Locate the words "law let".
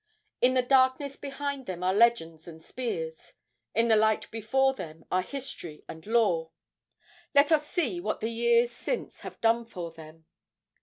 6.07-7.51